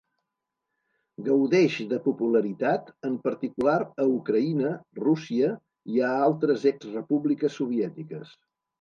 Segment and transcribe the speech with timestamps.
[1.27, 4.75] Gaudeix de popularitat en particular a Ucraïna,
[5.07, 5.55] Rússia,
[5.99, 8.39] i a altres ex-Repúbliques Soviètiques.